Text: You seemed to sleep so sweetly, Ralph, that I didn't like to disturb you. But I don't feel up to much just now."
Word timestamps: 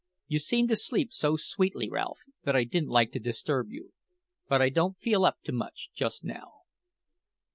You 0.27 0.39
seemed 0.39 0.69
to 0.69 0.75
sleep 0.75 1.13
so 1.13 1.35
sweetly, 1.35 1.87
Ralph, 1.87 2.21
that 2.43 2.55
I 2.55 2.63
didn't 2.63 2.89
like 2.89 3.11
to 3.11 3.19
disturb 3.19 3.69
you. 3.69 3.93
But 4.49 4.59
I 4.59 4.69
don't 4.69 4.97
feel 4.97 5.25
up 5.25 5.43
to 5.43 5.51
much 5.51 5.91
just 5.93 6.23
now." 6.23 6.61